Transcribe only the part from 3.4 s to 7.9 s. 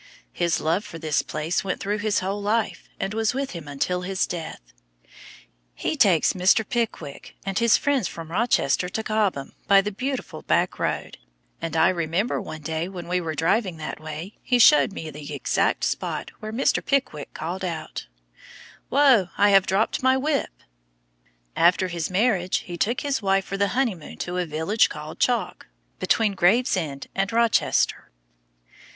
him until his death. He takes "Mr. Pickwick" and his